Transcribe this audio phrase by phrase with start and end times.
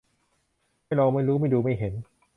[0.85, 1.93] ไม่ลองไม่รู้ ไม่ดูไม่เห็น